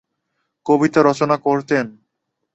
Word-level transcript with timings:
কবিতা 0.65 0.99
রচনা 1.03 1.35
করতেন। 1.37 1.85